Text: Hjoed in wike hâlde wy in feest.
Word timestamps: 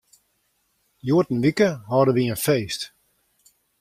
Hjoed 1.05 1.29
in 1.33 1.43
wike 1.45 1.69
hâlde 1.89 2.11
wy 2.15 2.23
in 2.33 2.39
feest. 2.45 2.81